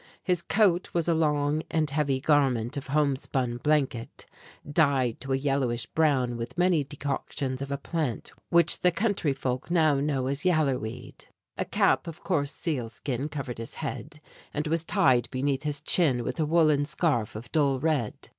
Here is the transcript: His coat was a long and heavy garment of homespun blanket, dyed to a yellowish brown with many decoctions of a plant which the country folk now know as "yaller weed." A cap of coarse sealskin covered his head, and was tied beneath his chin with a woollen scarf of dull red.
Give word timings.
His 0.23 0.41
coat 0.41 0.89
was 0.95 1.07
a 1.07 1.13
long 1.13 1.61
and 1.69 1.87
heavy 1.87 2.19
garment 2.19 2.75
of 2.75 2.87
homespun 2.87 3.57
blanket, 3.57 4.25
dyed 4.67 5.21
to 5.21 5.31
a 5.31 5.35
yellowish 5.37 5.85
brown 5.85 6.37
with 6.37 6.57
many 6.57 6.83
decoctions 6.83 7.61
of 7.61 7.69
a 7.69 7.77
plant 7.77 8.31
which 8.49 8.79
the 8.81 8.89
country 8.89 9.31
folk 9.31 9.69
now 9.69 9.99
know 9.99 10.25
as 10.25 10.43
"yaller 10.43 10.79
weed." 10.79 11.25
A 11.55 11.65
cap 11.65 12.07
of 12.07 12.23
coarse 12.23 12.49
sealskin 12.51 13.29
covered 13.29 13.59
his 13.59 13.75
head, 13.75 14.19
and 14.55 14.65
was 14.65 14.83
tied 14.83 15.29
beneath 15.29 15.61
his 15.61 15.79
chin 15.81 16.23
with 16.23 16.39
a 16.39 16.47
woollen 16.47 16.85
scarf 16.85 17.35
of 17.35 17.51
dull 17.51 17.79
red. 17.79 18.27